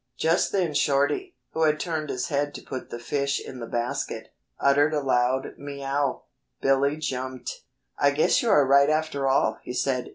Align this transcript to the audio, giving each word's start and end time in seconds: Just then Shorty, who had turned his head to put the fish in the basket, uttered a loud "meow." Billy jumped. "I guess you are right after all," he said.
Just 0.17 0.51
then 0.51 0.73
Shorty, 0.73 1.35
who 1.51 1.61
had 1.61 1.79
turned 1.79 2.09
his 2.09 2.29
head 2.29 2.55
to 2.55 2.63
put 2.63 2.89
the 2.89 2.97
fish 2.97 3.39
in 3.39 3.59
the 3.59 3.67
basket, 3.67 4.29
uttered 4.59 4.95
a 4.95 4.99
loud 4.99 5.59
"meow." 5.59 6.23
Billy 6.59 6.97
jumped. 6.97 7.61
"I 7.99 8.09
guess 8.09 8.41
you 8.41 8.49
are 8.49 8.65
right 8.65 8.89
after 8.89 9.27
all," 9.27 9.59
he 9.61 9.73
said. 9.75 10.09